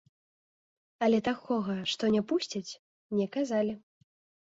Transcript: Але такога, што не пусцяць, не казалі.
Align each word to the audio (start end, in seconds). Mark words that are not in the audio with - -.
Але 1.09 1.19
такога, 1.29 1.77
што 1.93 2.03
не 2.17 2.25
пусцяць, 2.35 2.65
не 3.21 3.33
казалі. 3.41 3.81